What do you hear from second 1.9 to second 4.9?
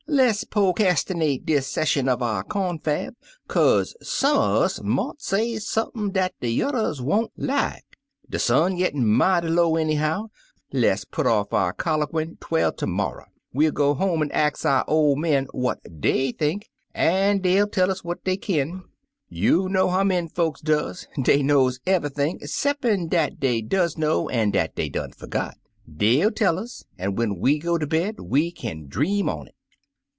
uv our confab, kaze some un us